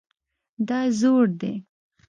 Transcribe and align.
دا 0.67 0.79
زوړ 0.99 1.23
دی 1.39 1.53